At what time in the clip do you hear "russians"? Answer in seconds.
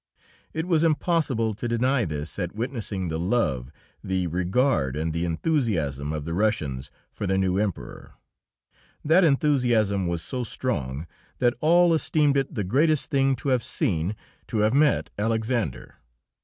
6.33-6.89